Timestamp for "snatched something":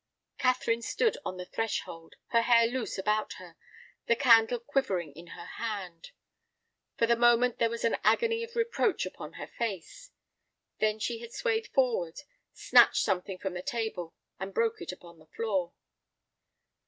12.51-13.37